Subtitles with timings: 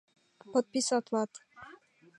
[0.53, 1.31] Подписатлат.